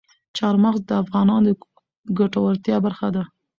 [0.37, 1.57] چار مغز د افغانانو د
[2.19, 3.23] ګټورتیا برخه ده.